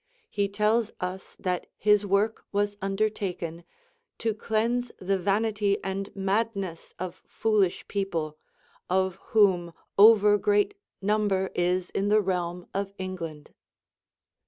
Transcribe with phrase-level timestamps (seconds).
[0.31, 3.63] He tells us that his work was undertaken
[4.17, 8.39] "to cleanse the vanity and madness of foolish people,
[8.89, 13.53] of whom over great number is in the Realm of England."